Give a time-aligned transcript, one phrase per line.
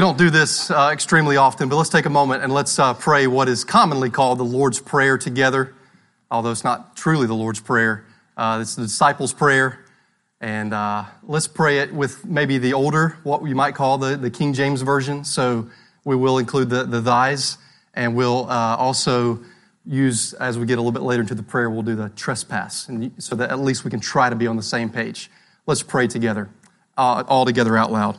[0.00, 2.94] We don't do this uh, extremely often, but let's take a moment and let's uh,
[2.94, 5.74] pray what is commonly called the Lord's Prayer together,
[6.30, 8.06] although it's not truly the Lord's Prayer.
[8.34, 9.84] Uh, it's the disciples' prayer.
[10.40, 14.30] And uh, let's pray it with maybe the older, what we might call the, the
[14.30, 15.22] King James Version.
[15.22, 15.68] So
[16.06, 17.58] we will include the, the thys,
[17.92, 19.38] and we'll uh, also
[19.84, 22.88] use, as we get a little bit later into the prayer, we'll do the trespass,
[22.88, 25.30] and so that at least we can try to be on the same page.
[25.66, 26.48] Let's pray together,
[26.96, 28.18] uh, all together out loud.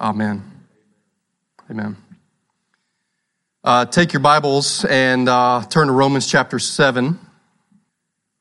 [0.00, 0.44] Amen.
[1.68, 1.96] Amen.
[3.64, 7.18] Uh, take your Bibles and uh, turn to Romans chapter 7.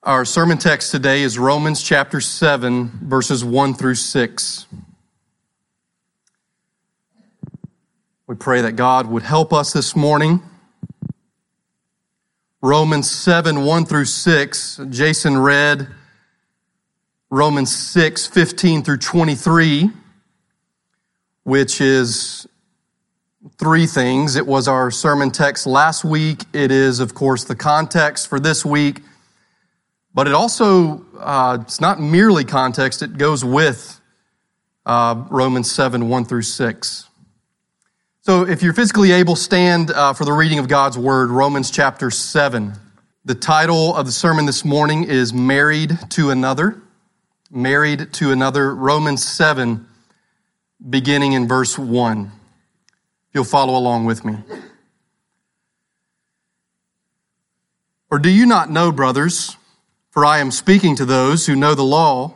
[0.04, 4.68] Our sermon text today is Romans chapter 7, verses 1 through 6.
[8.28, 10.44] We pray that God would help us this morning.
[12.62, 14.82] Romans 7, 1 through 6.
[14.90, 15.88] Jason read
[17.32, 19.90] Romans 6, 15 through 23,
[21.48, 22.46] which is
[23.58, 24.36] three things.
[24.36, 26.44] It was our sermon text last week.
[26.52, 29.00] It is, of course, the context for this week.
[30.14, 34.02] But it also, uh, it's not merely context, it goes with
[34.86, 37.08] uh, Romans 7, 1 through 6.
[38.24, 42.12] So if you're physically able, stand uh, for the reading of God's word, Romans chapter
[42.12, 42.74] 7.
[43.24, 46.82] The title of the sermon this morning is Married to Another.
[47.50, 49.88] Married to Another, Romans 7,
[50.80, 52.32] beginning in verse 1
[53.34, 54.36] you'll follow along with me.
[58.10, 59.58] Or do you not know, brothers,
[60.10, 62.34] for I am speaking to those who know the law,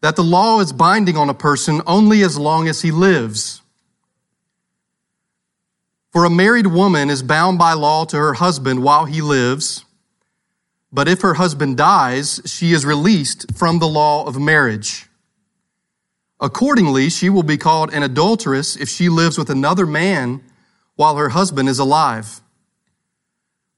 [0.00, 3.62] that the law is binding on a person only as long as he lives?
[6.10, 9.84] For a married woman is bound by law to her husband while he lives,
[10.92, 15.08] but if her husband dies, she is released from the law of marriage.
[16.44, 20.42] Accordingly, she will be called an adulteress if she lives with another man
[20.94, 22.42] while her husband is alive.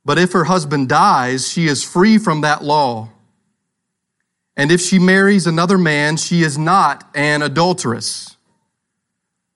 [0.05, 3.11] But if her husband dies, she is free from that law.
[4.57, 8.37] And if she marries another man, she is not an adulteress.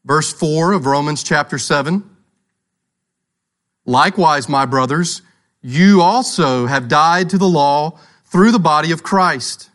[0.05, 2.09] Verse 4 of Romans chapter 7.
[3.87, 5.21] Likewise, my brothers,
[5.63, 9.69] you also have died to the law through the body of Christ,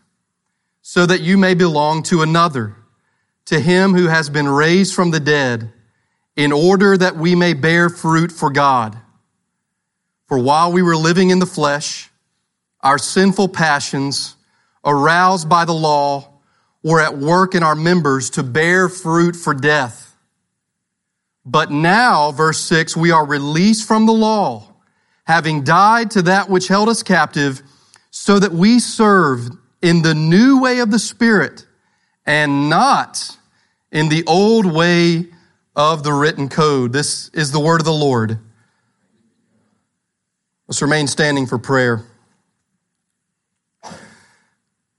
[0.81, 2.77] so that you may belong to another
[3.45, 5.71] to him who has been raised from the dead,
[6.35, 8.97] in order that we may bear fruit for God.
[10.27, 12.09] For while we were living in the flesh,
[12.81, 14.35] our sinful passions,
[14.83, 16.33] aroused by the law,
[16.83, 20.15] were at work in our members to bear fruit for death.
[21.45, 24.73] But now, verse 6, we are released from the law,
[25.25, 27.61] having died to that which held us captive,
[28.11, 29.49] so that we serve
[29.81, 31.64] in the new way of the Spirit
[32.25, 33.37] and not
[33.91, 35.27] in the old way
[35.75, 36.93] of the written code.
[36.93, 38.39] This is the word of the Lord.
[40.67, 42.03] Let's remain standing for prayer.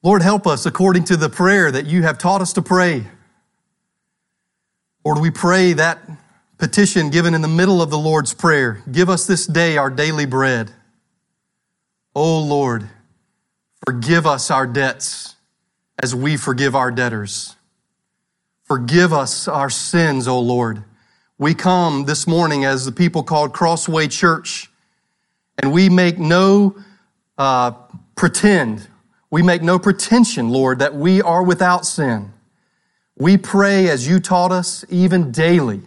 [0.03, 3.07] Lord, help us according to the prayer that you have taught us to pray.
[5.05, 5.99] Lord, we pray that
[6.59, 10.27] petition given in the middle of the Lord's Prayer Give us this day our daily
[10.27, 10.73] bread.
[12.15, 12.89] O Lord,
[13.85, 15.36] forgive us our debts
[16.03, 17.57] as we forgive our debtors.
[18.65, 20.85] Forgive us our sins, O Lord.
[21.39, 24.71] We come this morning as the people called Crossway Church,
[25.59, 26.77] and we make no
[27.39, 27.73] uh,
[28.15, 28.89] pretend,
[29.31, 32.33] we make no pretension, Lord, that we are without sin.
[33.19, 35.83] We pray as you taught us, even daily.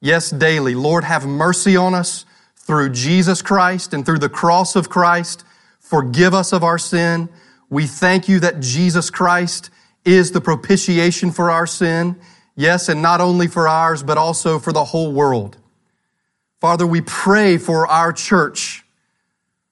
[0.00, 0.74] Yes, daily.
[0.74, 2.24] Lord, have mercy on us
[2.54, 5.44] through Jesus Christ and through the cross of Christ.
[5.80, 7.28] Forgive us of our sin.
[7.68, 9.70] We thank you that Jesus Christ
[10.04, 12.16] is the propitiation for our sin.
[12.54, 15.58] Yes, and not only for ours, but also for the whole world.
[16.60, 18.84] Father, we pray for our church.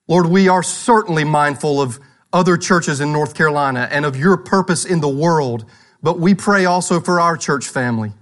[0.06, 1.98] Lord, we are certainly mindful of
[2.32, 5.64] other churches in North Carolina and of your purpose in the world,
[6.02, 8.12] but we pray also for our church family.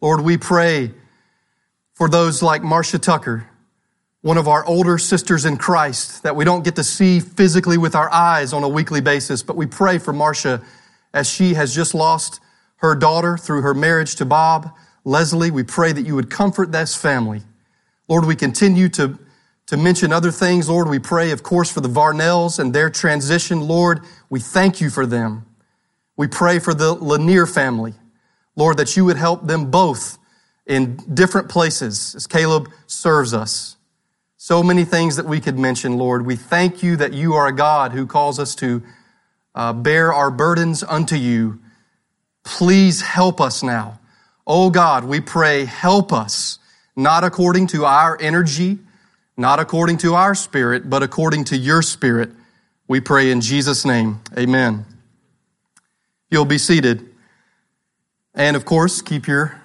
[0.00, 0.92] Lord, we pray
[1.94, 3.48] for those like Marcia Tucker,
[4.24, 7.94] one of our older sisters in Christ that we don't get to see physically with
[7.94, 10.62] our eyes on a weekly basis, but we pray for Marcia
[11.12, 12.40] as she has just lost
[12.76, 14.70] her daughter through her marriage to Bob.
[15.04, 15.50] Leslie.
[15.50, 17.42] We pray that you would comfort this family.
[18.08, 19.18] Lord, we continue to,
[19.66, 20.70] to mention other things.
[20.70, 23.60] Lord, we pray, of course, for the Varnells and their transition.
[23.60, 24.00] Lord,
[24.30, 25.44] we thank you for them.
[26.16, 27.92] We pray for the Lanier family.
[28.56, 30.16] Lord, that you would help them both
[30.66, 33.73] in different places as Caleb serves us.
[34.46, 36.26] So many things that we could mention, Lord.
[36.26, 38.82] We thank you that you are a God who calls us to
[39.54, 41.60] uh, bear our burdens unto you.
[42.42, 44.00] Please help us now.
[44.46, 46.58] Oh God, we pray, help us,
[46.94, 48.80] not according to our energy,
[49.34, 52.30] not according to our spirit, but according to your spirit.
[52.86, 54.20] We pray in Jesus' name.
[54.36, 54.84] Amen.
[56.30, 57.08] You'll be seated.
[58.34, 59.58] And of course, keep your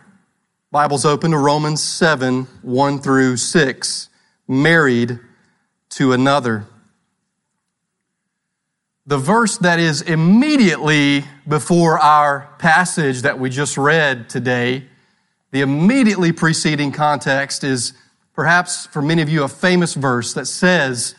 [0.71, 4.09] Bibles open to Romans 7, 1 through 6.
[4.49, 5.19] Married
[5.91, 6.65] to another.
[9.05, 14.87] The verse that is immediately before our passage that we just read today,
[15.51, 17.93] the immediately preceding context is
[18.33, 21.13] perhaps for many of you a famous verse that says,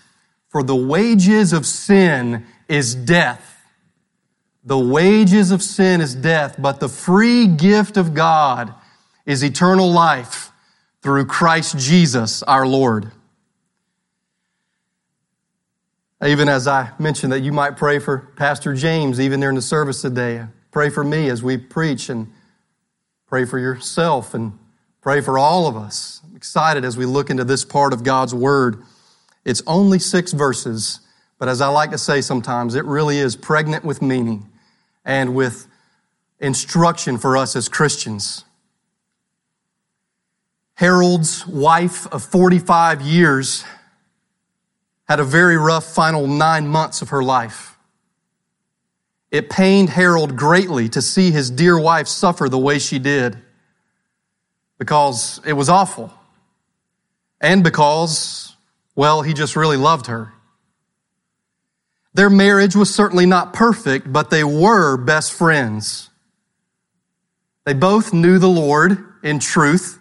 [0.48, 3.64] For the wages of sin is death.
[4.64, 8.74] The wages of sin is death, but the free gift of God
[9.24, 10.50] is eternal life
[11.00, 13.12] through Christ Jesus our Lord.
[16.24, 20.02] Even as I mentioned that you might pray for Pastor James, even in the service
[20.02, 20.44] today.
[20.70, 22.30] Pray for me as we preach and
[23.26, 24.58] pray for yourself and
[25.00, 26.20] pray for all of us.
[26.28, 28.82] I'm excited as we look into this part of God's Word.
[29.46, 31.00] It's only six verses,
[31.38, 34.46] but as I like to say sometimes, it really is pregnant with meaning
[35.06, 35.66] and with
[36.38, 38.44] instruction for us as Christians.
[40.74, 43.64] Harold's wife of 45 years
[45.10, 47.76] had a very rough final nine months of her life.
[49.32, 53.36] It pained Harold greatly to see his dear wife suffer the way she did
[54.78, 56.14] because it was awful
[57.40, 58.54] and because,
[58.94, 60.32] well, he just really loved her.
[62.14, 66.08] Their marriage was certainly not perfect, but they were best friends.
[67.64, 69.99] They both knew the Lord in truth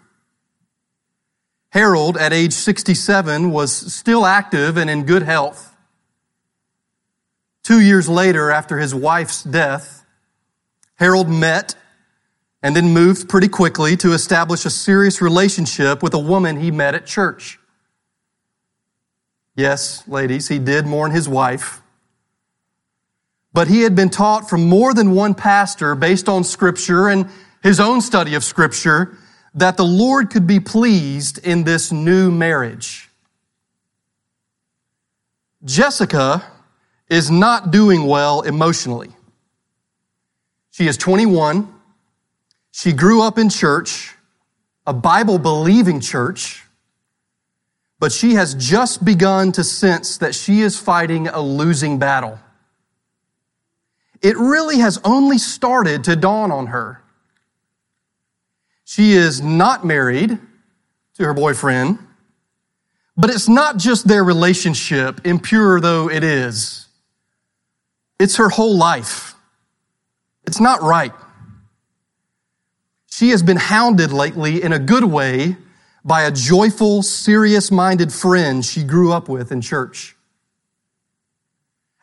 [1.72, 5.76] Harold, at age 67, was still active and in good health.
[7.64, 10.04] Two years later, after his wife's death,
[10.96, 11.76] Harold met
[12.64, 16.96] and then moved pretty quickly to establish a serious relationship with a woman he met
[16.96, 17.60] at church.
[19.56, 21.82] Yes, ladies, he did mourn his wife.
[23.54, 27.30] But he had been taught from more than one pastor based on scripture and
[27.62, 29.18] his own study of scripture
[29.54, 33.10] that the Lord could be pleased in this new marriage.
[35.64, 36.46] Jessica
[37.10, 39.10] is not doing well emotionally.
[40.72, 41.68] She is 21.
[42.72, 44.16] She grew up in church,
[44.86, 46.64] a Bible believing church,
[48.00, 52.40] but she has just begun to sense that she is fighting a losing battle.
[54.22, 57.02] It really has only started to dawn on her.
[58.90, 60.40] She is not married
[61.14, 62.00] to her boyfriend,
[63.16, 66.88] but it's not just their relationship, impure though it is.
[68.18, 69.36] It's her whole life.
[70.44, 71.14] It's not right.
[73.06, 75.58] She has been hounded lately in a good way
[76.04, 80.16] by a joyful, serious minded friend she grew up with in church.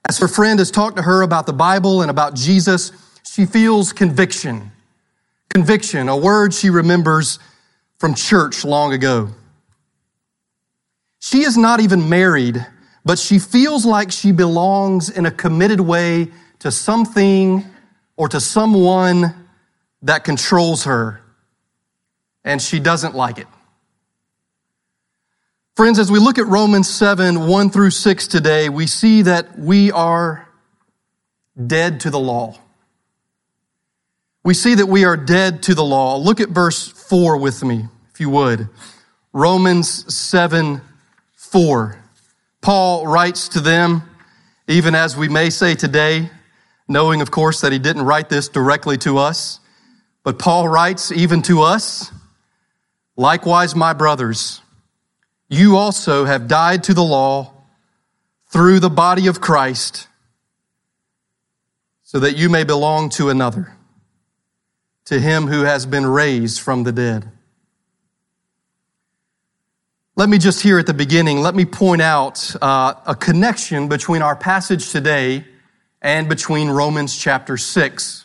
[0.09, 2.93] As her friend has talked to her about the Bible and about Jesus,
[3.25, 4.71] she feels conviction.
[5.49, 7.39] Conviction, a word she remembers
[7.99, 9.31] from church long ago.
[11.19, 12.67] She is not even married,
[13.05, 17.65] but she feels like she belongs in a committed way to something
[18.17, 19.35] or to someone
[20.03, 21.21] that controls her,
[22.45, 23.47] and she doesn't like it.
[25.75, 29.93] Friends, as we look at Romans 7, 1 through 6 today, we see that we
[29.93, 30.49] are
[31.67, 32.59] dead to the law
[34.47, 36.17] we see that we are dead to the law.
[36.19, 38.69] Look at verse 4 with me, if you would.
[39.33, 40.81] Romans 7
[41.35, 41.99] 4.
[42.61, 44.03] Paul writes to them,
[44.69, 46.31] even as we may say today,
[46.87, 49.59] knowing, of course, that he didn't write this directly to us,
[50.23, 52.13] but Paul writes even to us,
[53.17, 54.63] likewise, my brothers,
[55.49, 57.53] you also have died to the law
[58.53, 60.07] through the body of Christ,
[62.05, 63.76] so that you may belong to another
[65.07, 67.31] to him who has been raised from the dead.
[70.17, 74.23] Let me just here at the beginning, let me point out uh, a connection between
[74.23, 75.45] our passage today
[76.01, 78.25] and between Romans chapter 6.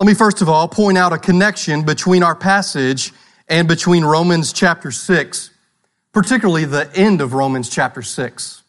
[0.00, 3.12] Let me first of all point out a connection between our passage
[3.48, 5.50] and between Romans chapter 6,
[6.12, 8.62] particularly the end of Romans chapter 6.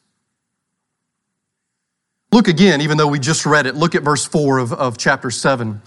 [2.31, 5.31] Look again, even though we just read it, look at verse 4 of, of chapter
[5.31, 5.81] 7.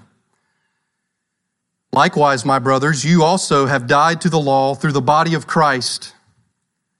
[1.99, 6.14] Likewise, my brothers, you also have died to the law through the body of Christ,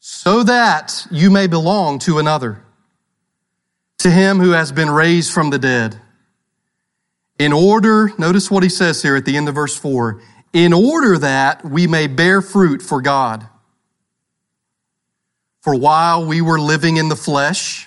[0.01, 2.65] so that you may belong to another,
[3.99, 6.01] to him who has been raised from the dead.
[7.39, 10.21] In order, notice what he says here at the end of verse 4
[10.53, 13.49] in order that we may bear fruit for God.
[15.61, 17.87] For while we were living in the flesh,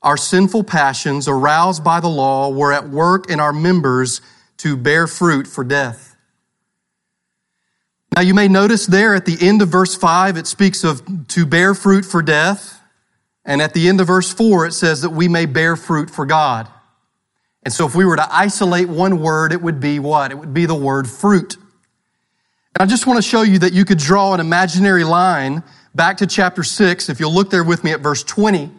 [0.00, 4.20] our sinful passions, aroused by the law, were at work in our members
[4.58, 6.11] to bear fruit for death.
[8.14, 11.46] Now you may notice there at the end of verse 5, it speaks of to
[11.46, 12.80] bear fruit for death.
[13.44, 16.26] And at the end of verse 4, it says that we may bear fruit for
[16.26, 16.68] God.
[17.64, 20.30] And so if we were to isolate one word, it would be what?
[20.30, 21.56] It would be the word fruit.
[21.56, 25.62] And I just want to show you that you could draw an imaginary line
[25.94, 27.08] back to chapter 6.
[27.08, 28.70] If you'll look there with me at verse 20.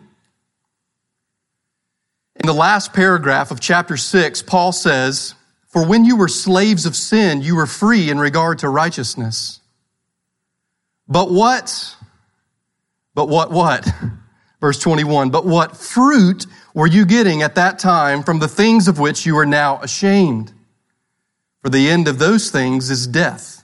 [2.35, 5.35] In the last paragraph of chapter 6, Paul says,
[5.73, 9.59] for when you were slaves of sin, you were free in regard to righteousness.
[11.07, 11.95] But what?
[13.15, 13.89] But what, what?
[14.61, 15.31] Verse 21.
[15.31, 19.35] But what fruit were you getting at that time from the things of which you
[19.39, 20.53] are now ashamed?
[21.63, 23.62] For the end of those things is death.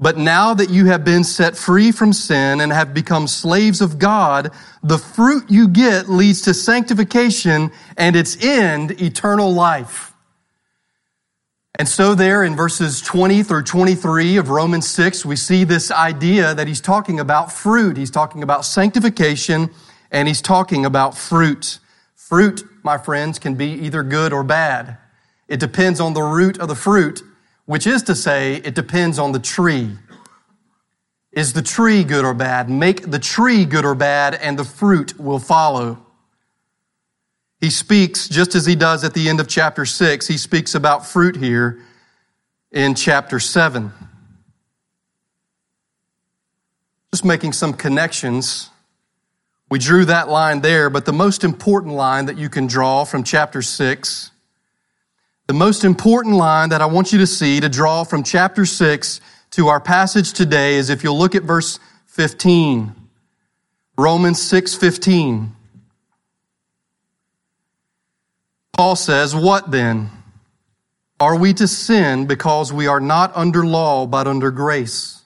[0.00, 3.98] But now that you have been set free from sin and have become slaves of
[3.98, 4.50] God,
[4.82, 10.14] the fruit you get leads to sanctification and its end, eternal life.
[11.78, 16.54] And so there in verses 20 through 23 of Romans 6, we see this idea
[16.54, 17.98] that he's talking about fruit.
[17.98, 19.68] He's talking about sanctification
[20.10, 21.78] and he's talking about fruit.
[22.14, 24.96] Fruit, my friends, can be either good or bad.
[25.46, 27.22] It depends on the root of the fruit
[27.70, 29.96] which is to say, it depends on the tree.
[31.30, 32.68] Is the tree good or bad?
[32.68, 36.04] Make the tree good or bad, and the fruit will follow.
[37.60, 41.06] He speaks, just as he does at the end of chapter 6, he speaks about
[41.06, 41.78] fruit here
[42.72, 43.92] in chapter 7.
[47.12, 48.68] Just making some connections.
[49.70, 53.22] We drew that line there, but the most important line that you can draw from
[53.22, 54.29] chapter 6
[55.50, 59.20] the most important line that I want you to see to draw from chapter 6
[59.50, 62.94] to our passage today is if you'll look at verse 15.
[63.98, 65.56] Romans 6:15.
[68.74, 70.12] Paul says, "What then?
[71.18, 75.22] Are we to sin because we are not under law but under grace?"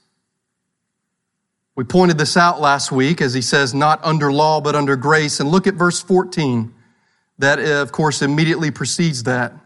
[1.76, 5.38] We pointed this out last week as he says not under law but under grace
[5.38, 6.72] and look at verse 14.
[7.38, 9.63] That of course immediately precedes that.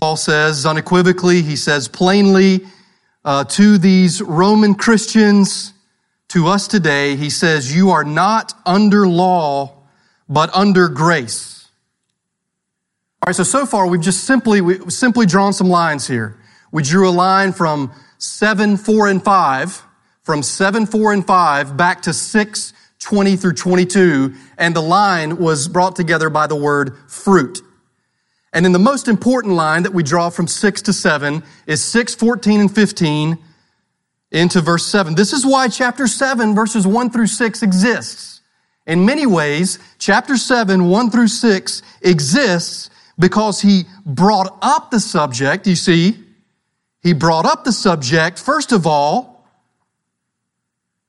[0.00, 2.60] Paul says unequivocally, he says plainly
[3.24, 5.72] uh, to these Roman Christians,
[6.28, 9.82] to us today, he says, You are not under law,
[10.28, 11.68] but under grace.
[13.22, 16.38] All right, so so far we've just simply, we simply drawn some lines here.
[16.70, 19.82] We drew a line from 7, 4, and 5,
[20.22, 25.66] from 7, 4, and 5 back to 6, 20 through 22, and the line was
[25.66, 27.62] brought together by the word fruit.
[28.52, 32.14] And then the most important line that we draw from 6 to 7 is 6,
[32.14, 33.38] 14, and 15
[34.30, 35.14] into verse 7.
[35.14, 38.40] This is why chapter 7, verses 1 through 6 exists.
[38.86, 45.66] In many ways, chapter 7, 1 through 6 exists because he brought up the subject,
[45.66, 46.24] you see,
[47.02, 49.46] he brought up the subject, first of all,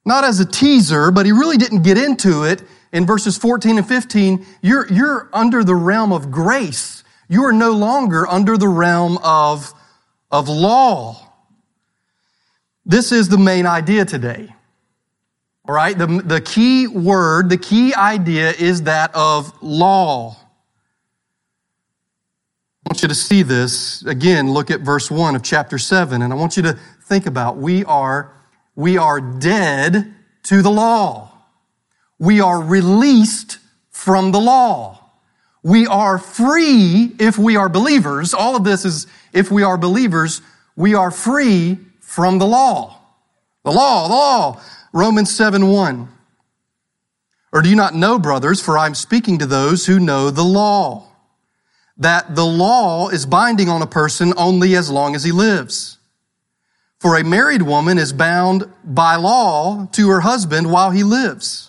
[0.05, 3.87] not as a teaser, but he really didn't get into it in verses 14 and
[3.87, 4.45] 15.
[4.61, 9.71] You're, you're under the realm of grace you are no longer under the realm of,
[10.31, 11.15] of law.
[12.85, 14.53] This is the main idea today.
[15.67, 15.95] All right.
[15.95, 20.35] The, the key word, the key idea is that of law.
[22.85, 24.03] I want you to see this.
[24.07, 27.57] Again, look at verse 1 of chapter 7, and I want you to think about
[27.57, 28.33] we are,
[28.75, 31.31] we are dead to the law.
[32.17, 33.59] We are released
[33.91, 34.98] from the law.
[35.63, 38.33] We are free if we are believers.
[38.33, 40.41] All of this is if we are believers,
[40.75, 42.97] we are free from the law.
[43.63, 44.61] The law, the law.
[44.93, 46.07] Romans 7 1.
[47.51, 51.07] Or do you not know, brothers, for I'm speaking to those who know the law,
[51.97, 55.97] that the law is binding on a person only as long as he lives.
[56.99, 61.68] For a married woman is bound by law to her husband while he lives.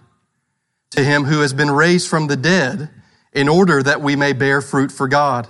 [0.91, 2.89] to him who has been raised from the dead,
[3.33, 5.47] in order that we may bear fruit for God.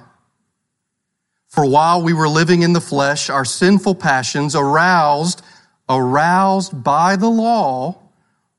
[1.48, 5.42] For while we were living in the flesh, our sinful passions aroused,
[5.90, 7.98] aroused by the law,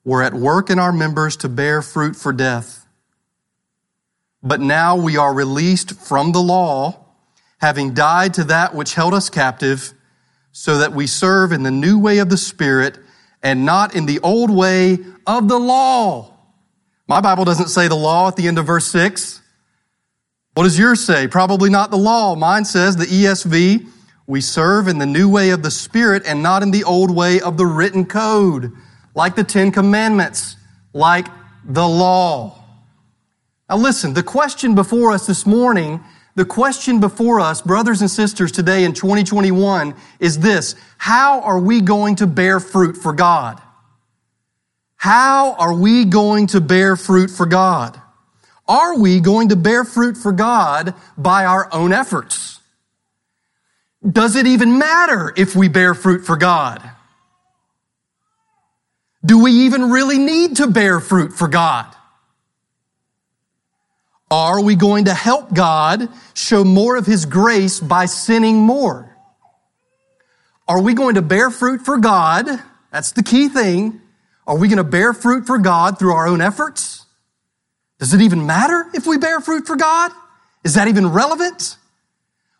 [0.04, 2.86] were at work in our members to bear fruit for death.
[4.42, 7.06] But now we are released from the law,
[7.58, 9.94] having died to that which held us captive,
[10.50, 12.98] so that we serve in the new way of the Spirit
[13.42, 16.31] and not in the old way of the law.
[17.12, 19.42] My Bible doesn't say the law at the end of verse 6.
[20.54, 21.28] What does yours say?
[21.28, 22.34] Probably not the law.
[22.34, 23.86] Mine says the ESV,
[24.26, 27.38] we serve in the new way of the Spirit and not in the old way
[27.38, 28.72] of the written code,
[29.14, 30.56] like the Ten Commandments,
[30.94, 31.26] like
[31.66, 32.64] the law.
[33.68, 36.00] Now listen, the question before us this morning,
[36.34, 40.76] the question before us, brothers and sisters, today in 2021 is this.
[40.96, 43.60] How are we going to bear fruit for God?
[45.02, 48.00] How are we going to bear fruit for God?
[48.68, 52.60] Are we going to bear fruit for God by our own efforts?
[54.08, 56.88] Does it even matter if we bear fruit for God?
[59.26, 61.92] Do we even really need to bear fruit for God?
[64.30, 69.16] Are we going to help God show more of His grace by sinning more?
[70.68, 72.46] Are we going to bear fruit for God?
[72.92, 74.01] That's the key thing.
[74.46, 77.06] Are we going to bear fruit for God through our own efforts?
[77.98, 80.10] Does it even matter if we bear fruit for God?
[80.64, 81.76] Is that even relevant?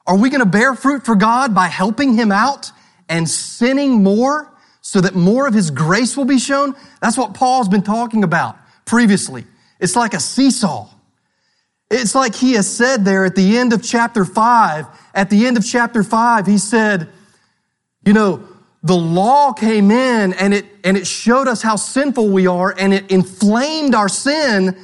[0.07, 2.71] Are we going to bear fruit for God by helping Him out
[3.09, 6.75] and sinning more so that more of His grace will be shown?
[7.01, 9.45] That's what Paul's been talking about previously.
[9.81, 10.89] It's like a seesaw.
[11.91, 14.87] It's like he has said there at the end of chapter five.
[15.15, 17.09] At the end of chapter five, he said,
[18.05, 18.49] you know,
[18.83, 22.93] the law came in and it, and it showed us how sinful we are and
[22.93, 24.77] it inflamed our sin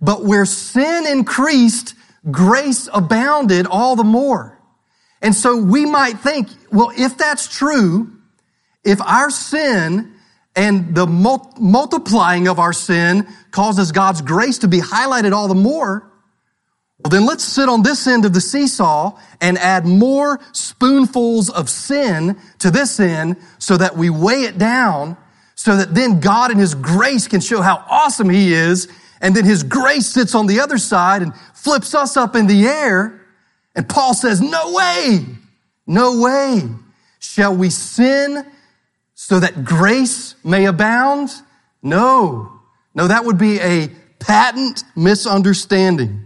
[0.00, 1.94] but where sin increased,
[2.30, 4.58] grace abounded all the more.
[5.22, 8.12] And so we might think, well, if that's true,
[8.84, 10.12] if our sin
[10.54, 16.10] and the multiplying of our sin causes God's grace to be highlighted all the more,
[17.06, 21.70] well, then let's sit on this end of the seesaw and add more spoonfuls of
[21.70, 25.16] sin to this end so that we weigh it down
[25.54, 28.88] so that then God in His grace can show how awesome He is
[29.20, 32.66] and then his grace sits on the other side and flips us up in the
[32.66, 33.20] air.
[33.74, 35.24] And Paul says, no way,
[35.86, 36.62] no way
[37.18, 38.44] shall we sin
[39.14, 41.30] so that grace may abound.
[41.82, 42.60] No,
[42.94, 43.88] no, that would be a
[44.18, 46.25] patent misunderstanding.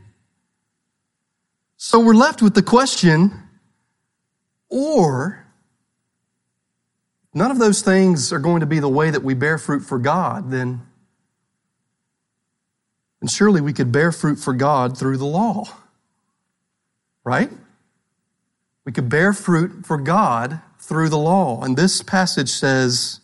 [1.82, 3.32] So we're left with the question,
[4.68, 5.46] or
[7.32, 9.98] none of those things are going to be the way that we bear fruit for
[9.98, 10.82] God, then
[13.22, 15.64] and surely we could bear fruit for God through the law.
[17.24, 17.50] Right?
[18.84, 21.62] We could bear fruit for God through the law.
[21.62, 23.20] And this passage says,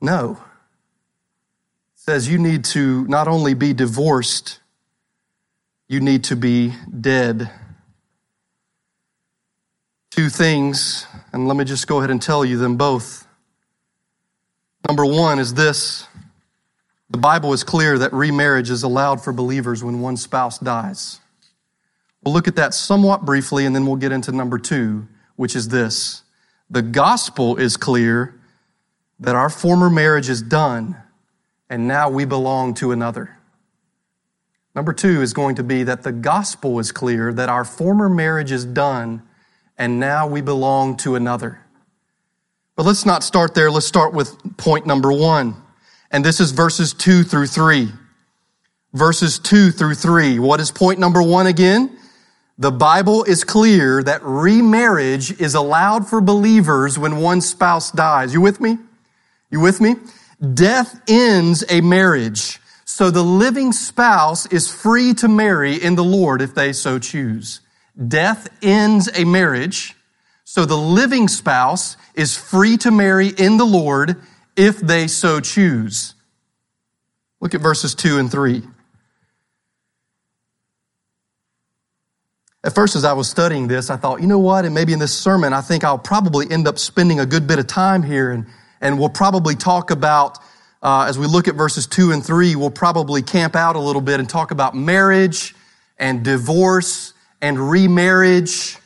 [0.00, 0.38] no.
[1.94, 4.60] It says you need to not only be divorced,
[5.90, 7.50] you need to be dead.
[10.12, 13.26] Two things, and let me just go ahead and tell you them both.
[14.86, 16.06] Number one is this
[17.10, 21.18] the Bible is clear that remarriage is allowed for believers when one spouse dies.
[22.22, 25.70] We'll look at that somewhat briefly and then we'll get into number two, which is
[25.70, 26.22] this.
[26.70, 28.38] The gospel is clear
[29.18, 30.96] that our former marriage is done
[31.68, 33.39] and now we belong to another.
[34.74, 38.52] Number two is going to be that the gospel is clear that our former marriage
[38.52, 39.22] is done
[39.76, 41.60] and now we belong to another.
[42.76, 43.70] But let's not start there.
[43.70, 45.56] Let's start with point number one.
[46.10, 47.88] And this is verses two through three.
[48.92, 50.38] Verses two through three.
[50.38, 51.96] What is point number one again?
[52.58, 58.34] The Bible is clear that remarriage is allowed for believers when one spouse dies.
[58.34, 58.76] You with me?
[59.50, 59.96] You with me?
[60.54, 62.59] Death ends a marriage.
[63.00, 67.60] So the living spouse is free to marry in the Lord if they so choose.
[67.96, 69.94] Death ends a marriage.
[70.44, 74.16] So the living spouse is free to marry in the Lord
[74.54, 76.14] if they so choose.
[77.40, 78.64] Look at verses 2 and 3.
[82.62, 84.66] At first, as I was studying this, I thought, you know what?
[84.66, 87.58] And maybe in this sermon, I think I'll probably end up spending a good bit
[87.58, 88.44] of time here and,
[88.82, 90.38] and we'll probably talk about,
[90.82, 94.00] uh, as we look at verses two and three, we'll probably camp out a little
[94.00, 95.54] bit and talk about marriage
[95.98, 97.12] and divorce
[97.42, 98.78] and remarriage.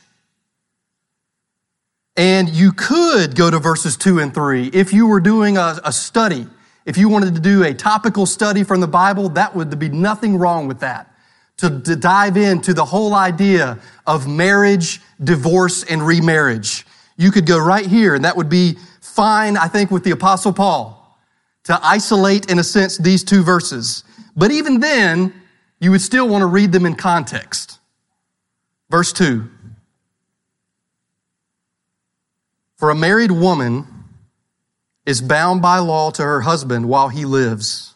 [2.17, 5.91] And you could go to verses two and three if you were doing a, a
[5.91, 6.47] study.
[6.85, 10.37] If you wanted to do a topical study from the Bible, that would be nothing
[10.37, 11.11] wrong with that
[11.57, 16.85] to, to dive into the whole idea of marriage, divorce, and remarriage.
[17.17, 20.53] You could go right here, and that would be fine, I think, with the Apostle
[20.53, 21.04] Paul
[21.65, 24.03] to isolate, in a sense, these two verses.
[24.35, 25.33] But even then,
[25.79, 27.79] you would still want to read them in context.
[28.89, 29.49] Verse 2
[32.77, 33.87] For a married woman
[35.05, 37.93] is bound by law to her husband while he lives.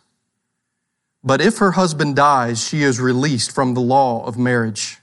[1.23, 4.97] But if her husband dies, she is released from the law of marriage.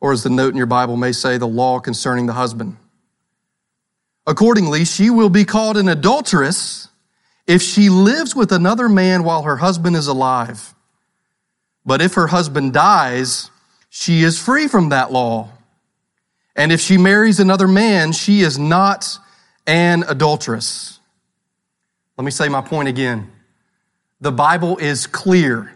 [0.00, 2.76] Or as the note in your Bible may say, the law concerning the husband.
[4.26, 6.88] Accordingly, she will be called an adulteress
[7.46, 10.74] if she lives with another man while her husband is alive.
[11.84, 13.50] But if her husband dies,
[13.88, 15.50] she is free from that law.
[16.56, 19.18] And if she marries another man, she is not
[19.66, 20.98] an adulteress.
[22.16, 23.30] Let me say my point again
[24.20, 25.72] the Bible is clear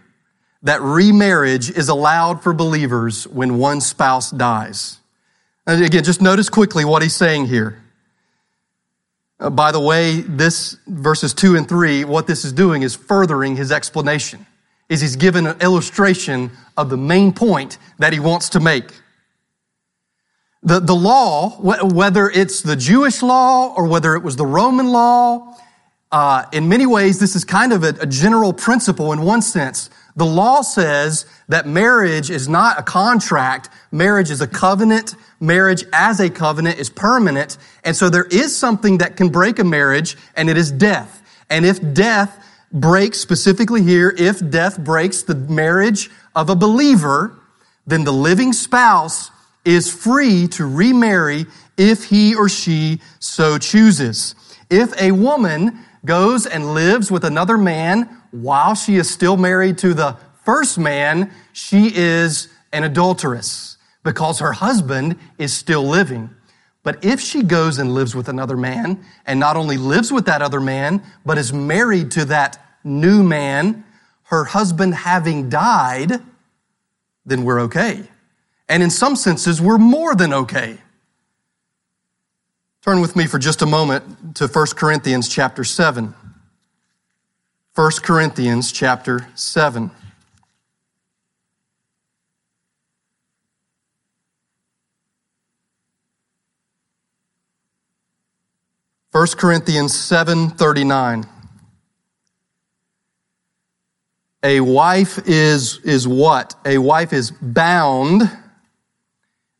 [0.62, 4.98] that remarriage is allowed for believers when one spouse dies.
[5.66, 7.82] And again, just notice quickly what he's saying here.
[9.40, 13.56] Uh, by the way, this verses two and three, what this is doing is furthering
[13.56, 14.46] his explanation.
[14.90, 18.92] Is he's given an illustration of the main point that he wants to make.
[20.62, 25.56] The, the law, whether it's the Jewish law or whether it was the Roman law
[26.12, 29.90] uh, in many ways, this is kind of a, a general principle in one sense.
[30.16, 33.68] The law says that marriage is not a contract.
[33.92, 35.14] Marriage is a covenant.
[35.38, 37.56] Marriage as a covenant is permanent.
[37.84, 41.22] And so there is something that can break a marriage and it is death.
[41.48, 47.38] And if death breaks specifically here, if death breaks the marriage of a believer,
[47.86, 49.30] then the living spouse
[49.64, 51.46] is free to remarry
[51.76, 54.34] if he or she so chooses.
[54.70, 59.94] If a woman goes and lives with another man while she is still married to
[59.94, 66.30] the first man, she is an adulteress because her husband is still living.
[66.82, 70.40] But if she goes and lives with another man, and not only lives with that
[70.40, 73.84] other man, but is married to that new man,
[74.24, 76.22] her husband having died,
[77.26, 78.04] then we're okay.
[78.68, 80.78] And in some senses, we're more than okay.
[82.82, 86.14] Turn with me for just a moment to 1 Corinthians chapter 7.
[87.76, 89.92] 1 Corinthians chapter 7.
[99.12, 101.28] First Corinthians 7:39
[104.42, 106.56] A wife is is what?
[106.64, 108.22] A wife is bound.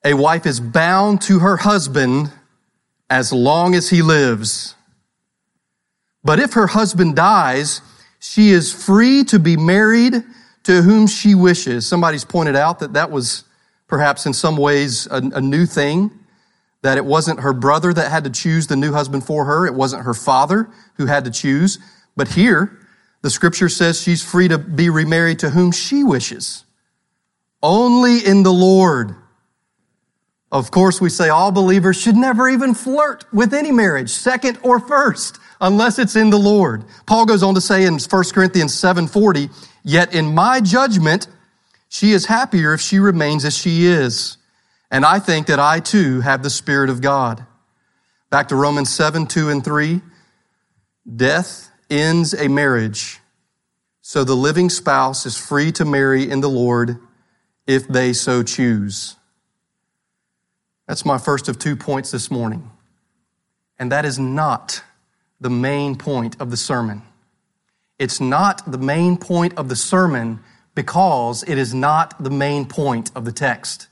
[0.04, 2.32] A wife is bound to her husband
[3.08, 4.74] as long as he lives.
[6.24, 7.82] But if her husband dies,
[8.20, 10.22] she is free to be married
[10.64, 11.87] to whom she wishes.
[11.87, 13.44] Somebody's pointed out that that was
[13.88, 16.11] perhaps in some ways a, a, new thing,
[16.83, 19.66] that it wasn't her brother that had to choose the new husband for her.
[19.66, 21.78] It wasn't her father who had to choose.
[22.16, 22.78] But here,
[23.22, 26.64] the scripture says she's free to be remarried to whom she wishes.
[27.62, 29.16] Only in the Lord
[30.52, 34.80] of course, we say all believers should never even flirt with any marriage, second or
[34.80, 36.84] first, unless it's in the Lord.
[37.06, 39.50] Paul goes on to say in 1 Corinthians 7:40,
[39.82, 41.26] "Yet in my judgment,
[41.88, 44.36] she is happier if she remains as she is.
[44.90, 47.46] And I think that I too have the Spirit of God."
[48.30, 50.02] Back to Romans 7, 2 and 3.
[51.16, 53.20] Death ends a marriage,
[54.02, 57.00] so the living spouse is free to marry in the Lord
[57.66, 59.16] if they so choose.
[60.86, 62.70] That's my first of two points this morning.
[63.78, 64.82] And that is not
[65.40, 67.03] the main point of the sermon.
[67.98, 70.40] It's not the main point of the sermon
[70.74, 73.88] because it is not the main point of the text.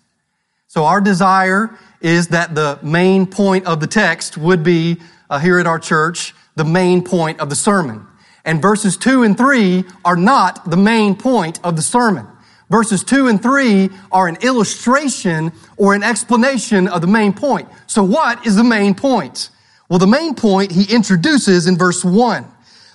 [0.67, 4.99] So our desire is that the main point of the text would be
[5.31, 8.07] uh, here at our church, the main point of the sermon.
[8.45, 12.27] And verses two and three are not the main point of the sermon.
[12.71, 17.69] Verses two and three are an illustration or an explanation of the main point.
[17.87, 19.51] So what is the main point?
[19.89, 22.47] Well, the main point he introduces in verse one.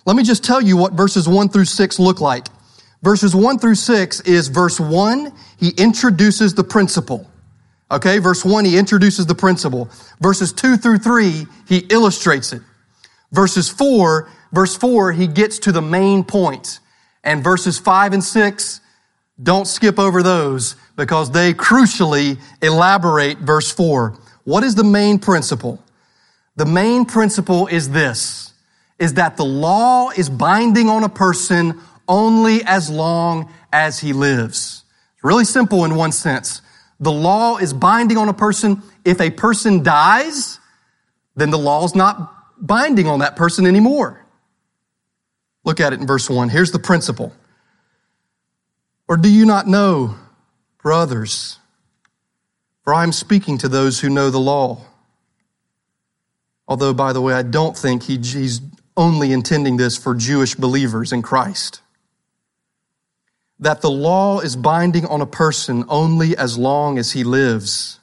[0.06, 2.48] Let me just tell you what verses one through six look like.
[3.02, 5.34] Verses one through six is verse one.
[5.58, 7.30] He introduces the principle.
[7.94, 9.88] Okay, verse 1, he introduces the principle.
[10.20, 12.64] Verses 2 through 3, he illustrates it.
[13.32, 16.80] Verses 4, verse 4, he gets to the main point.
[17.24, 18.82] And verses 5 and 6,
[19.44, 24.18] don't skip over those because they crucially elaborate verse 4.
[24.44, 25.83] What is the main principle?
[26.56, 28.54] The main principle is this,
[29.00, 34.84] is that the law is binding on a person only as long as he lives.
[35.16, 36.62] It's really simple in one sense.
[37.00, 38.84] The law is binding on a person.
[39.04, 40.60] If a person dies,
[41.36, 44.24] then the law is not binding on that person anymore.
[45.64, 46.50] Look at it in verse 1.
[46.50, 47.34] Here's the principle.
[49.08, 50.16] Or do you not know,
[50.82, 51.58] brothers?
[52.84, 54.82] For I am speaking to those who know the law.
[56.74, 58.60] Although, by the way, I don't think he, he's
[58.98, 61.82] only intending this for Jewish believers in Christ
[63.60, 68.00] that the law is binding on a person only as long as he lives.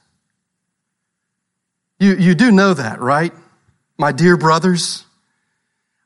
[1.98, 3.32] You, you do know that, right?
[3.98, 5.04] My dear brothers.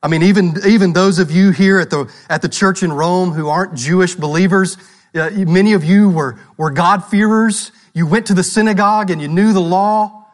[0.01, 3.29] I mean, even, even those of you here at the, at the church in Rome
[3.29, 4.75] who aren't Jewish believers,
[5.13, 7.71] uh, many of you were, were God-fearers.
[7.93, 10.24] You went to the synagogue and you knew the law.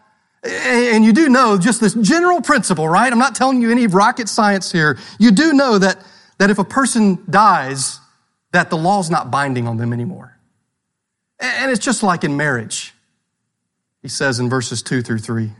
[0.43, 3.11] And you do know just this general principle, right?
[3.11, 4.97] I'm not telling you any rocket science here.
[5.19, 6.03] You do know that,
[6.39, 7.99] that if a person dies,
[8.51, 10.37] that the law's not binding on them anymore.
[11.39, 12.93] And it's just like in marriage,
[14.01, 15.51] he says in verses 2 through 3.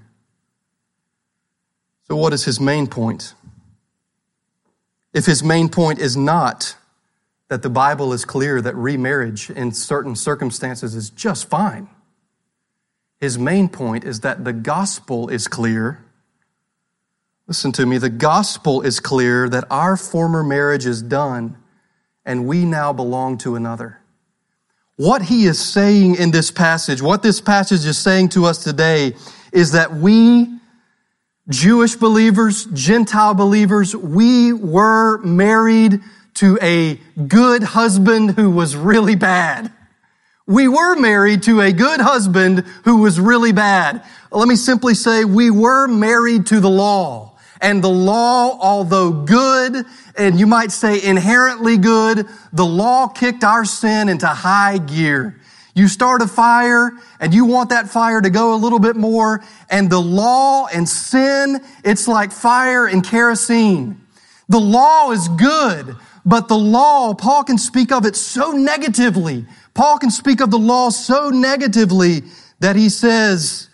[2.07, 3.35] So, what is his main point?
[5.13, 6.75] If his main point is not
[7.49, 11.89] that the Bible is clear that remarriage in certain circumstances is just fine,
[13.21, 16.03] his main point is that the gospel is clear.
[17.47, 21.55] Listen to me, the gospel is clear that our former marriage is done
[22.25, 23.99] and we now belong to another.
[24.95, 29.15] What he is saying in this passage, what this passage is saying to us today
[29.51, 30.59] is that we,
[31.47, 36.01] Jewish believers, Gentile believers, we were married
[36.35, 36.95] to a
[37.27, 39.71] good husband who was really bad.
[40.51, 44.03] We were married to a good husband who was really bad.
[44.31, 47.37] Let me simply say we were married to the law.
[47.61, 49.85] And the law, although good,
[50.17, 55.39] and you might say inherently good, the law kicked our sin into high gear.
[55.73, 59.41] You start a fire and you want that fire to go a little bit more.
[59.69, 64.01] And the law and sin, it's like fire and kerosene.
[64.49, 69.45] The law is good, but the law, Paul can speak of it so negatively.
[69.73, 72.23] Paul can speak of the law so negatively
[72.59, 73.69] that he says,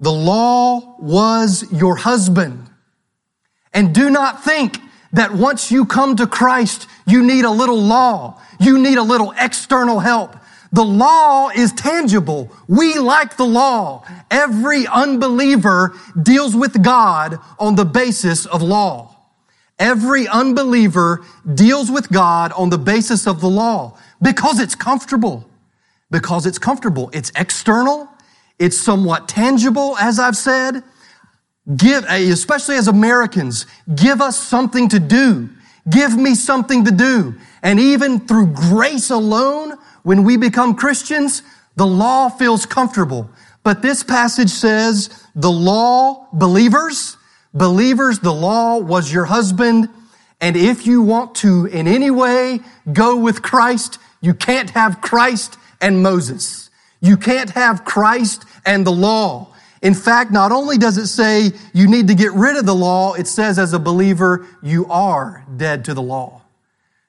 [0.00, 2.70] the law was your husband.
[3.72, 4.78] And do not think
[5.12, 8.40] that once you come to Christ, you need a little law.
[8.60, 10.36] You need a little external help.
[10.70, 12.52] The law is tangible.
[12.68, 14.04] We like the law.
[14.30, 19.17] Every unbeliever deals with God on the basis of law.
[19.78, 25.48] Every unbeliever deals with God on the basis of the law because it's comfortable.
[26.10, 27.10] Because it's comfortable.
[27.12, 28.08] It's external.
[28.58, 30.82] It's somewhat tangible, as I've said.
[31.76, 35.50] Give, especially as Americans, give us something to do.
[35.88, 37.34] Give me something to do.
[37.62, 41.42] And even through grace alone, when we become Christians,
[41.76, 43.30] the law feels comfortable.
[43.62, 47.17] But this passage says the law, believers,
[47.58, 49.88] believers, the law was your husband.
[50.40, 52.60] And if you want to in any way
[52.92, 56.70] go with Christ, you can't have Christ and Moses.
[57.00, 59.54] You can't have Christ and the law.
[59.82, 63.14] In fact, not only does it say you need to get rid of the law,
[63.14, 66.42] it says as a believer, you are dead to the law.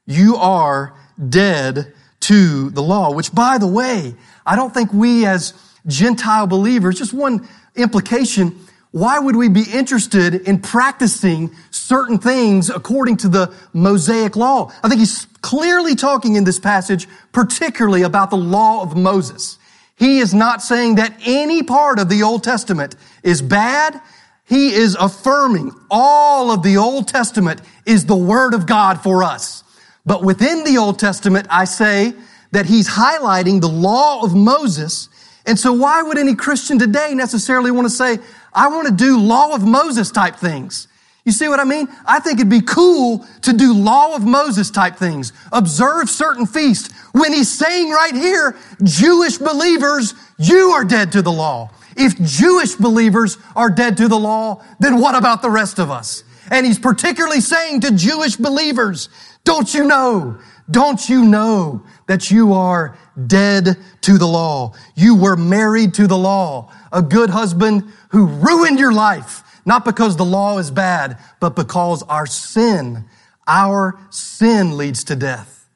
[0.05, 0.93] You are
[1.29, 5.53] dead to the law, which by the way, I don't think we as
[5.87, 8.59] Gentile believers, just one implication,
[8.91, 14.71] why would we be interested in practicing certain things according to the Mosaic law?
[14.83, 19.59] I think he's clearly talking in this passage, particularly about the law of Moses.
[19.95, 24.01] He is not saying that any part of the Old Testament is bad.
[24.45, 29.63] He is affirming all of the Old Testament is the Word of God for us.
[30.05, 32.13] But within the Old Testament, I say
[32.51, 35.09] that he's highlighting the law of Moses.
[35.49, 38.19] And so why would any Christian today necessarily want to say,
[38.53, 40.87] I want to do law of Moses type things?
[41.25, 41.87] You see what I mean?
[42.05, 46.93] I think it'd be cool to do law of Moses type things, observe certain feasts,
[47.13, 51.71] when he's saying right here, Jewish believers, you are dead to the law.
[51.97, 56.23] If Jewish believers are dead to the law, then what about the rest of us?
[56.51, 59.09] And he's particularly saying to Jewish believers,
[59.45, 60.37] don't you know
[60.69, 64.73] Don't you know that you are dead to the law?
[64.95, 66.71] You were married to the law.
[66.91, 72.03] A good husband who ruined your life, not because the law is bad, but because
[72.03, 73.05] our sin,
[73.47, 75.67] our sin leads to death.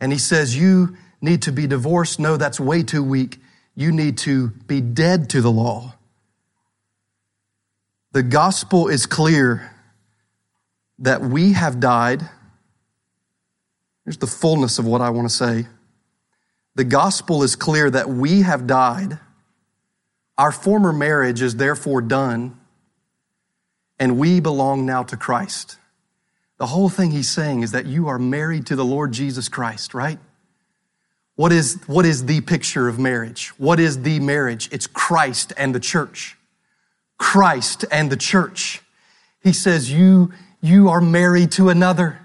[0.00, 2.18] And he says, you need to be divorced.
[2.18, 3.38] No, that's way too weak.
[3.74, 5.94] You need to be dead to the law.
[8.12, 9.70] The gospel is clear
[10.98, 12.28] that we have died.
[14.08, 15.66] Here's the fullness of what I want to say.
[16.76, 19.18] The gospel is clear that we have died.
[20.38, 22.58] Our former marriage is therefore done,
[23.98, 25.76] and we belong now to Christ.
[26.56, 29.92] The whole thing he's saying is that you are married to the Lord Jesus Christ,
[29.92, 30.18] right?
[31.36, 33.48] What is, what is the picture of marriage?
[33.58, 34.70] What is the marriage?
[34.72, 36.38] It's Christ and the church.
[37.18, 38.80] Christ and the church.
[39.42, 42.20] He says, you, you are married to another.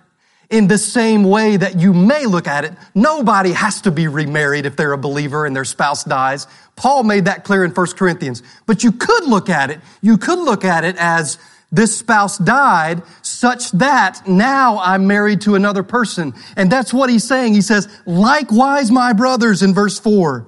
[0.53, 4.67] In the same way that you may look at it, nobody has to be remarried
[4.67, 6.45] if they're a believer and their spouse dies.
[6.75, 8.43] Paul made that clear in 1 Corinthians.
[8.67, 11.39] But you could look at it, you could look at it as
[11.71, 16.35] this spouse died such that now I'm married to another person.
[16.55, 17.55] And that's what he's saying.
[17.55, 20.45] He says, likewise, my brothers in verse four,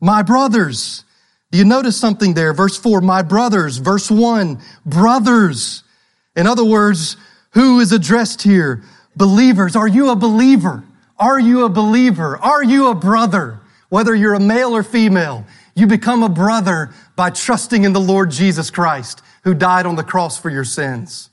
[0.00, 1.02] my brothers.
[1.50, 2.52] Do you notice something there?
[2.52, 3.78] Verse four, my brothers.
[3.78, 5.82] Verse one, brothers.
[6.36, 7.16] In other words,
[7.54, 8.84] who is addressed here?
[9.18, 9.74] Believers.
[9.74, 10.84] Are you a believer?
[11.18, 12.38] Are you a believer?
[12.38, 13.60] Are you a brother?
[13.88, 18.30] Whether you're a male or female, you become a brother by trusting in the Lord
[18.30, 21.30] Jesus Christ who died on the cross for your sins.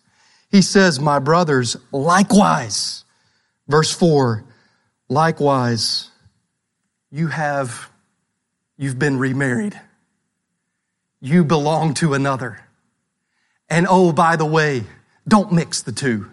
[0.50, 3.04] He says, my brothers, likewise.
[3.68, 4.46] Verse four,
[5.10, 6.10] likewise,
[7.12, 7.90] you have,
[8.78, 9.80] you've been remarried.
[11.22, 12.66] You belong to another.
[13.70, 14.84] And oh, by the way,
[15.28, 16.32] don't mix the two.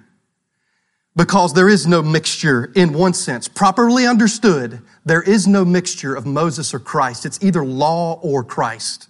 [1.15, 3.47] Because there is no mixture in one sense.
[3.47, 7.27] Properly understood, there is no mixture of Moses or Christ.
[7.27, 9.09] It's either law or Christ.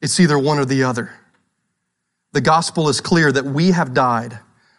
[0.00, 1.12] It's either one or the other.
[2.32, 4.38] The gospel is clear that we have died.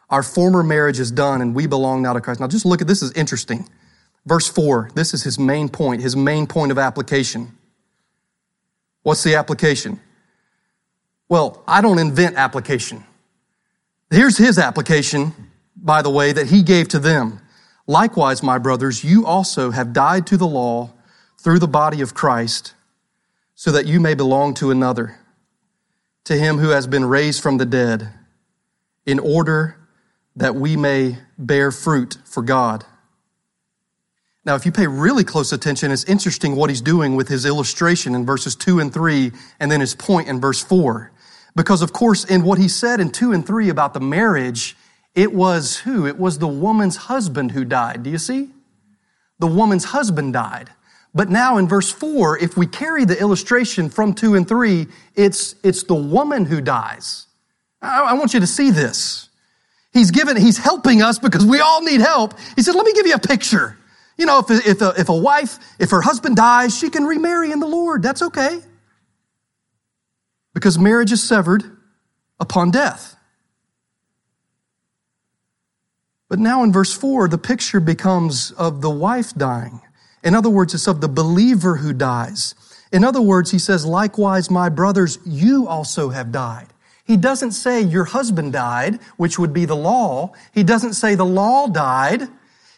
[0.09, 2.39] Our former marriage is done and we belong now to Christ.
[2.39, 3.69] Now just look at this is interesting.
[4.25, 7.55] Verse four, this is his main point, his main point of application.
[9.03, 9.99] What's the application?
[11.29, 13.03] Well, I don't invent application.
[14.09, 15.33] Here's his application,
[15.75, 17.41] by the way, that he gave to them.
[17.87, 20.91] Likewise, my brothers, you also have died to the law
[21.37, 22.73] through the body of Christ
[23.53, 25.19] so that you may belong to another
[26.25, 28.11] to him who has been raised from the dead,
[29.05, 29.77] in order
[30.35, 32.83] that we may bear fruit for God.
[34.43, 38.15] Now, if you pay really close attention, it's interesting what he's doing with his illustration
[38.15, 41.11] in verses two and three, and then his point in verse four.
[41.55, 44.75] Because, of course, in what he said in two and three about the marriage,
[45.15, 46.05] it was who?
[46.05, 48.03] It was the woman's husband who died.
[48.03, 48.49] Do you see?
[49.39, 50.69] The woman's husband died.
[51.13, 55.55] But now in verse four, if we carry the illustration from two and three, it's,
[55.63, 57.27] it's the woman who dies.
[57.81, 59.29] I, I want you to see this.
[59.93, 62.33] He's given, he's helping us because we all need help.
[62.57, 63.77] He said, let me give you a picture.
[64.17, 67.51] You know, if, if, a, if a wife, if her husband dies, she can remarry
[67.51, 68.03] in the Lord.
[68.03, 68.59] That's okay.
[70.53, 71.63] Because marriage is severed
[72.41, 73.14] upon death.
[76.35, 79.79] But now in verse four, the picture becomes of the wife dying.
[80.21, 82.55] In other words, it's of the believer who dies.
[82.91, 86.67] In other words, he says, likewise, my brothers, you also have died.
[87.05, 90.33] He doesn't say your husband died, which would be the law.
[90.53, 92.27] He doesn't say the law died.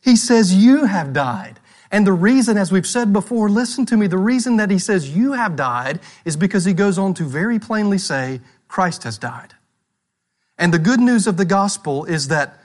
[0.04, 1.60] He says you have died.
[1.90, 5.18] And the reason, as we've said before, listen to me, the reason that he says
[5.18, 9.56] you have died is because he goes on to very plainly say, Christ has died.
[10.60, 12.60] And the good news of the gospel is that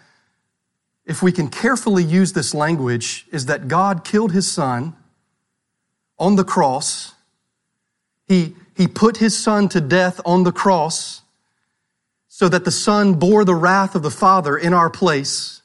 [1.05, 4.95] if we can carefully use this language, is that God killed his son
[6.19, 7.15] on the cross.
[8.27, 11.23] He, he put his son to death on the cross
[12.29, 15.63] so that the son bore the wrath of the father in our place.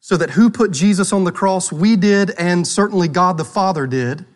[0.00, 1.72] So that who put Jesus on the cross?
[1.72, 4.26] We did, and certainly God the Father did.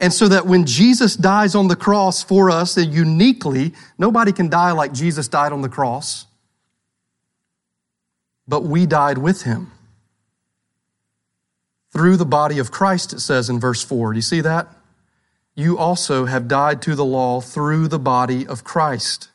[0.00, 4.72] And so that when Jesus dies on the cross for us, uniquely, nobody can die
[4.72, 6.25] like Jesus died on the cross
[8.48, 9.72] but we died with him.
[11.92, 14.12] Through the body of Christ, it says in verse 4.
[14.12, 14.68] Do you see that?
[15.54, 19.30] You also have died to the law through the body of Christ.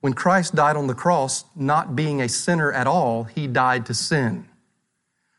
[0.00, 3.94] When Christ died on the cross, not being a sinner at all, he died to
[3.94, 4.46] sin.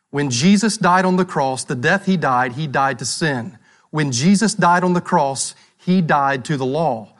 [0.10, 3.60] When Jesus died on the cross, the death he died, he died to sin.
[3.92, 7.14] When Jesus died on the cross, he died to the law,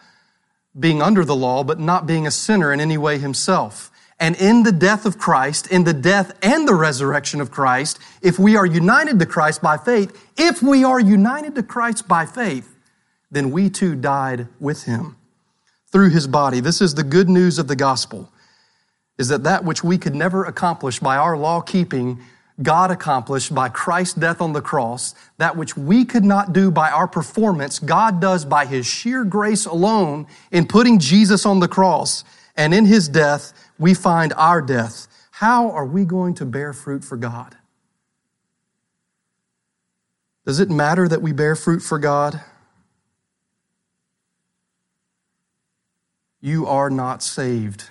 [0.78, 3.92] being under the law, but not being a sinner in any way himself.
[4.20, 8.40] And in the death of Christ, in the death and the resurrection of Christ, if
[8.40, 12.76] we are united to Christ by faith, if we are united to Christ by faith,
[13.30, 15.18] then we too died with him
[15.92, 16.62] through his body.
[16.62, 18.32] This is the good news of the gospel,
[19.18, 22.20] is that that which we could never accomplish by our law keeping,
[22.64, 25.14] God accomplished by Christ's death on the cross.
[25.40, 29.66] That which we could not do by our performance, God does by his sheer grace
[29.66, 32.24] alone in putting Jesus on the cross.
[32.56, 35.08] And in his death, we find our death.
[35.32, 37.58] How are we going to bear fruit for God?
[40.46, 42.40] Does it matter that we bear fruit for God?
[46.40, 47.90] You are not saved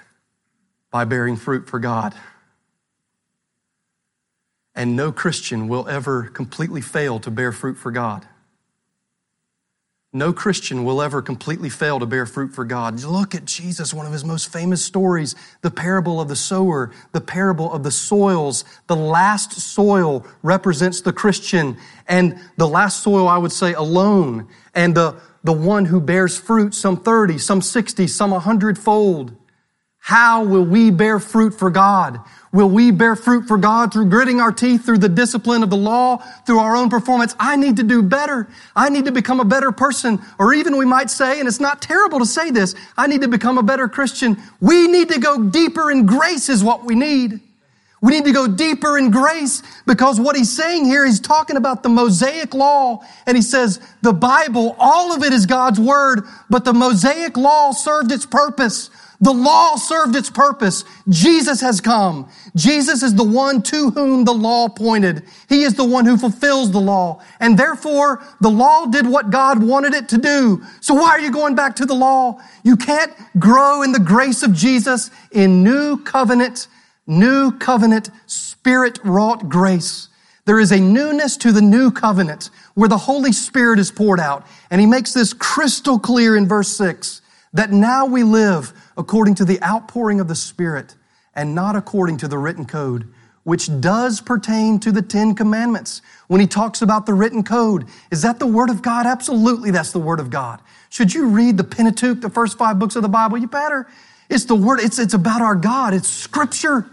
[0.91, 2.15] by bearing fruit for God.
[4.77, 8.27] And no Christian will ever completely fail to bear fruit for God.
[10.17, 13.03] No Christian will ever completely fail to bear fruit for God.
[13.03, 17.21] Look at Jesus, one of his most famous stories, the parable of the sower, the
[17.21, 18.65] parable of the soils.
[18.87, 24.95] The last soil represents the Christian, and the last soil, I would say, alone, and
[24.95, 29.37] the, the one who bears fruit, some 30, some 60, some 100 fold.
[29.99, 32.21] How will we bear fruit for God?
[32.55, 35.77] Will we bear fruit for God through gritting our teeth, through the discipline of the
[35.77, 37.35] law, through our own performance?
[37.41, 38.47] I need to do better.
[38.77, 40.21] I need to become a better person.
[40.39, 43.29] Or even we might say, and it's not terrible to say this, I need to
[43.29, 44.41] become a better Christian.
[44.61, 47.41] We need to go deeper in grace is what we need.
[48.01, 51.83] We need to go deeper in grace because what he's saying here, he's talking about
[51.83, 53.03] the Mosaic law.
[53.27, 57.73] And he says the Bible, all of it is God's word, but the Mosaic law
[57.73, 58.91] served its purpose.
[59.25, 60.85] The law served its purpose.
[61.09, 62.29] Jesus has come.
[62.55, 65.23] Jesus is the one to whom the law pointed.
[65.49, 67.23] He is the one who fulfills the law.
[67.41, 70.63] And therefore, the law did what God wanted it to do.
[70.83, 72.39] So why are you going back to the law?
[72.65, 76.69] You can't grow in the grace of Jesus in new covenant,
[77.07, 80.09] new covenant, spirit wrought grace.
[80.45, 84.47] There is a newness to the new covenant where the Holy Spirit is poured out.
[84.71, 87.23] And he makes this crystal clear in verse six
[87.55, 90.95] that now we live according to the outpouring of the Spirit
[91.35, 96.01] and not according to the written code, which does pertain to the Ten Commandments.
[96.29, 99.07] When he talks about the written code, is that the Word of God?
[99.07, 100.61] Absolutely, that's the Word of God.
[100.89, 103.37] Should you read the Pentateuch, the first five books of the Bible?
[103.37, 103.87] You better.
[104.31, 106.91] It's the Word, it's, it's about our God, it's Scripture.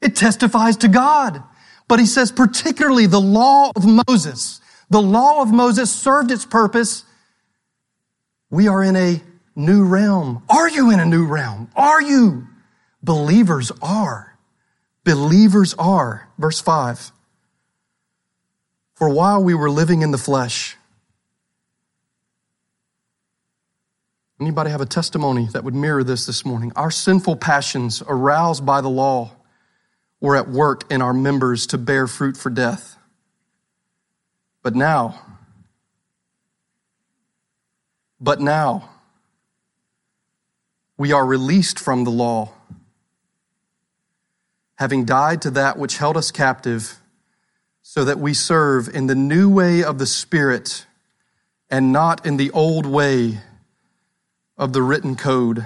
[0.00, 1.42] It testifies to God.
[1.88, 4.60] But he says, particularly the law of Moses.
[4.90, 7.04] The law of Moses served its purpose.
[8.50, 9.22] We are in a
[9.58, 10.42] new realm.
[10.48, 11.70] Are you in a new realm?
[11.76, 12.46] Are you?
[13.02, 14.38] Believers are.
[15.04, 16.28] Believers are.
[16.38, 17.12] Verse 5.
[18.94, 20.76] For while we were living in the flesh,
[24.40, 26.72] anybody have a testimony that would mirror this this morning?
[26.74, 29.32] Our sinful passions, aroused by the law,
[30.20, 32.96] were at work in our members to bear fruit for death.
[34.62, 35.20] But now,
[38.20, 38.90] but now,
[40.98, 42.52] we are released from the law,
[44.74, 46.98] having died to that which held us captive,
[47.80, 50.84] so that we serve in the new way of the Spirit
[51.70, 53.38] and not in the old way
[54.58, 55.64] of the written code.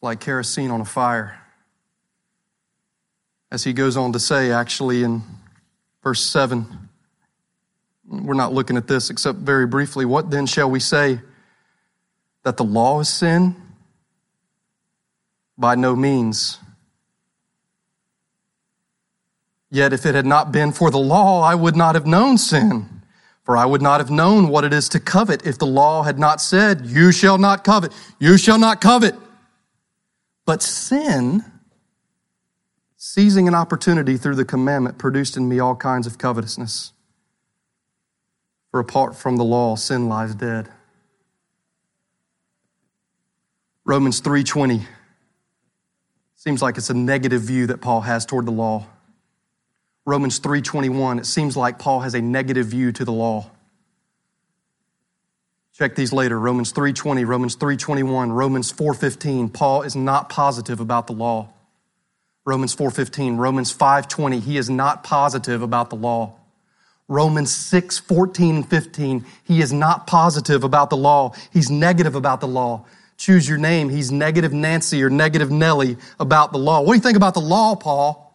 [0.00, 1.38] Like kerosene on a fire.
[3.52, 5.22] As he goes on to say, actually, in
[6.02, 6.88] verse 7,
[8.08, 10.04] we're not looking at this except very briefly.
[10.04, 11.20] What then shall we say?
[12.44, 13.56] That the law is sin?
[15.56, 16.58] By no means.
[19.70, 23.02] Yet if it had not been for the law, I would not have known sin.
[23.44, 26.18] For I would not have known what it is to covet if the law had
[26.18, 29.14] not said, You shall not covet, you shall not covet.
[30.44, 31.44] But sin,
[32.96, 36.92] seizing an opportunity through the commandment, produced in me all kinds of covetousness.
[38.70, 40.68] For apart from the law, sin lies dead.
[43.92, 44.86] Romans 3:20
[46.34, 48.86] seems like it's a negative view that Paul has toward the law.
[50.06, 53.50] Romans 3:21 it seems like Paul has a negative view to the law.
[55.74, 56.40] Check these later.
[56.40, 59.50] Romans 3:20, Romans 3:21, Romans 4:15.
[59.50, 61.50] Paul is not positive about the law.
[62.46, 66.32] Romans 4:15, Romans 5:20, he is not positive about the law.
[67.08, 71.34] Romans 6, 14 15, he is not positive about the law.
[71.50, 72.86] He's negative about the law
[73.22, 73.88] choose your name.
[73.88, 76.80] He's negative Nancy or negative Nellie about the law.
[76.80, 78.34] What do you think about the law, Paul?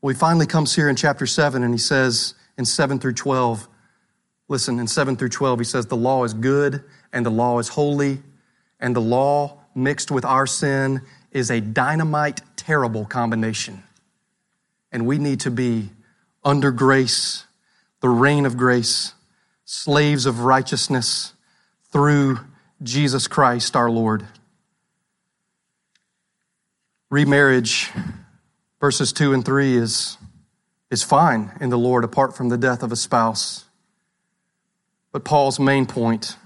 [0.00, 3.66] Well, he finally comes here in chapter 7 and he says in 7 through 12,
[4.46, 7.70] listen, in 7 through 12, he says, The law is good and the law is
[7.70, 8.22] holy
[8.78, 11.00] and the law mixed with our sin
[11.32, 13.82] is a dynamite, terrible combination.
[14.92, 15.90] And we need to be
[16.44, 17.44] under grace,
[17.98, 19.14] the reign of grace,
[19.64, 21.32] slaves of righteousness
[21.90, 22.38] through
[22.82, 24.26] Jesus Christ our Lord.
[27.10, 27.90] Remarriage,
[28.80, 30.16] verses 2 and 3, is,
[30.90, 33.64] is fine in the Lord apart from the death of a spouse.
[35.12, 36.36] But Paul's main point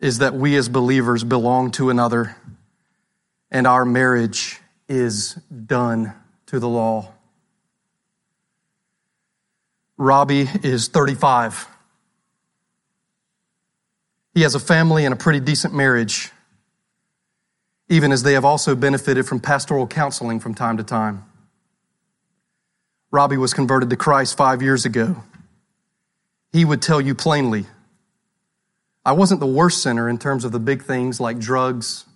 [0.00, 2.36] is that we as believers belong to another
[3.52, 6.14] and our marriage is done
[6.46, 7.12] to the law.
[9.98, 11.68] Robbie is 35.
[14.34, 16.30] He has a family and a pretty decent marriage,
[17.88, 21.24] even as they have also benefited from pastoral counseling from time to time.
[23.10, 25.22] Robbie was converted to Christ five years ago.
[26.50, 27.66] He would tell you plainly,
[29.04, 32.06] I wasn't the worst sinner in terms of the big things like drugs,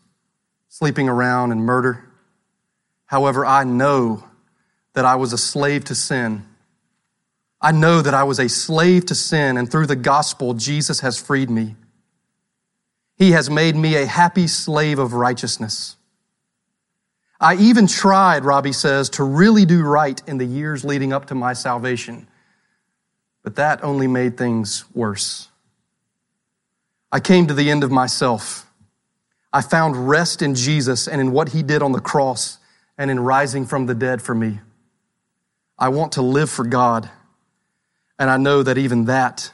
[0.68, 2.04] sleeping around, and murder.
[3.04, 4.24] However, I know
[4.94, 6.46] that I was a slave to sin.
[7.60, 11.20] I know that I was a slave to sin, and through the gospel, Jesus has
[11.20, 11.76] freed me.
[13.16, 15.96] He has made me a happy slave of righteousness.
[17.40, 21.34] I even tried, Robbie says, to really do right in the years leading up to
[21.34, 22.28] my salvation,
[23.42, 25.48] but that only made things worse.
[27.12, 28.66] I came to the end of myself.
[29.52, 32.58] I found rest in Jesus and in what he did on the cross
[32.98, 34.60] and in rising from the dead for me.
[35.78, 37.08] I want to live for God,
[38.18, 39.52] and I know that even that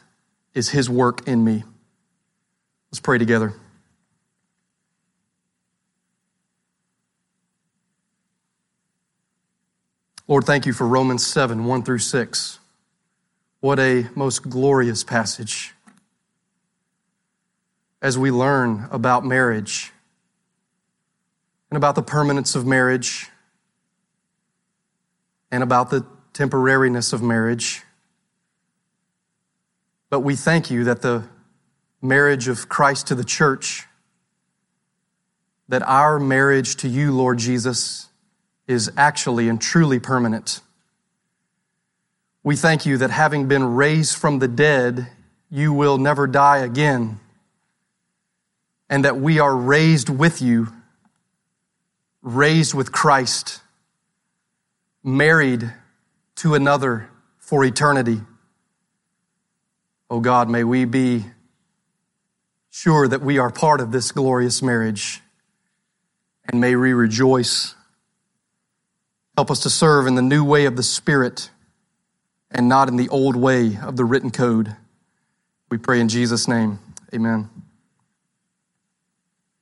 [0.55, 1.65] is his work in me.
[2.93, 3.55] Let's pray together.
[10.29, 12.59] Lord, thank you for Romans 7 1 through 6.
[13.61, 15.73] What a most glorious passage
[18.03, 19.91] as we learn about marriage
[21.71, 23.31] and about the permanence of marriage
[25.51, 27.85] and about the temporariness of marriage.
[30.11, 31.25] But we thank you that the
[32.03, 33.87] marriage of Christ to the church,
[35.69, 38.09] that our marriage to you, Lord Jesus,
[38.67, 40.61] is actually and truly permanent.
[42.43, 45.09] We thank you that having been raised from the dead,
[45.49, 47.21] you will never die again,
[48.91, 50.69] and that we are raised with you,
[52.21, 53.61] raised with Christ,
[55.05, 55.73] married
[56.37, 58.21] to another for eternity.
[60.11, 61.25] Oh God, may we be
[62.73, 65.21] sure that we are part of this glorious marriage
[66.47, 67.75] and may we rejoice.
[69.37, 71.51] Help us to serve in the new way of the Spirit
[72.51, 74.75] and not in the old way of the written code.
[75.71, 76.79] We pray in Jesus' name.
[77.15, 77.51] Amen.